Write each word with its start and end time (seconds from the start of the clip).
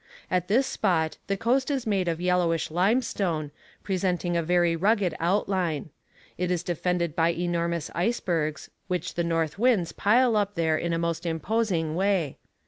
At 0.31 0.47
this 0.47 0.65
spot 0.65 1.19
the 1.27 1.37
coast 1.37 1.69
is 1.69 1.85
made 1.85 2.07
of 2.07 2.19
yellowish 2.19 2.71
limestone, 2.71 3.51
presenting 3.83 4.35
a 4.35 4.41
very 4.41 4.75
rugged 4.75 5.13
outline; 5.19 5.91
it 6.39 6.49
is 6.49 6.63
defended 6.63 7.15
by 7.15 7.29
enormous 7.29 7.91
icebergs 7.93 8.71
which 8.87 9.13
the 9.13 9.23
north 9.23 9.59
winds 9.59 9.91
pile 9.91 10.35
up 10.35 10.55
there 10.55 10.75
in 10.75 10.91
a 10.91 10.97
most 10.97 11.23
imposing 11.23 11.93
way. 11.93 12.39